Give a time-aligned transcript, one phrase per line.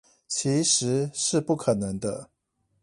[0.27, 2.31] 其實是不可能的